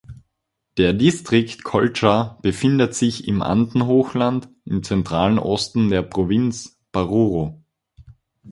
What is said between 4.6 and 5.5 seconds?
im zentralen